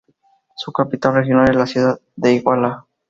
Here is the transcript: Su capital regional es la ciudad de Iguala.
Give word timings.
Su 0.55 0.71
capital 0.71 1.13
regional 1.13 1.49
es 1.51 1.55
la 1.55 1.67
ciudad 1.67 2.01
de 2.15 2.33
Iguala. 2.33 2.87